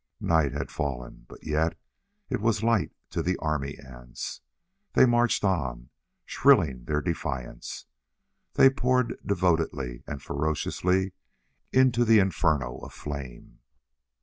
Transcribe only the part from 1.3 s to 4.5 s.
yet it was light to the army ants.